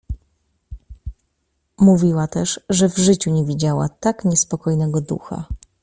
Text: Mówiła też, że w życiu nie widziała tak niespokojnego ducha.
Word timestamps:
Mówiła 1.77 2.27
też, 2.27 2.59
że 2.69 2.89
w 2.89 2.97
życiu 2.97 3.31
nie 3.31 3.45
widziała 3.45 3.89
tak 3.89 4.25
niespokojnego 4.25 5.01
ducha. 5.01 5.47